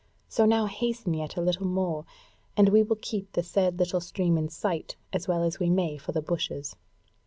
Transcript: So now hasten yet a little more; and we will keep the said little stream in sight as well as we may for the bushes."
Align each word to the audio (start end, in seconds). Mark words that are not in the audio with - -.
So 0.27 0.47
now 0.47 0.65
hasten 0.65 1.13
yet 1.13 1.35
a 1.37 1.41
little 1.41 1.67
more; 1.67 2.05
and 2.57 2.69
we 2.69 2.81
will 2.81 2.95
keep 2.95 3.31
the 3.33 3.43
said 3.43 3.77
little 3.77 4.01
stream 4.01 4.35
in 4.35 4.49
sight 4.49 4.95
as 5.13 5.27
well 5.27 5.43
as 5.43 5.59
we 5.59 5.69
may 5.69 5.99
for 5.99 6.11
the 6.11 6.23
bushes." 6.23 6.75